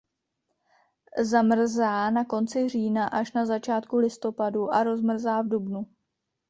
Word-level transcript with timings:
Zamrzá 1.17 2.09
na 2.11 2.25
konci 2.25 2.69
října 2.69 3.07
až 3.07 3.33
na 3.33 3.45
začátku 3.45 3.97
listopadu 3.97 4.73
a 4.73 4.83
rozmrzá 4.83 5.41
v 5.41 5.47
dubnu. 5.47 5.87